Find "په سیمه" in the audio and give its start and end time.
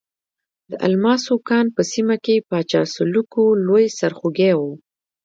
1.75-2.15